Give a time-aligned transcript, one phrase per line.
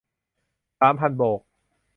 [0.79, 1.39] สามพันโบก